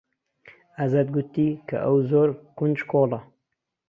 [0.77, 3.19] ئازاد گوتی کە ئەو زۆر کونجکۆڵە.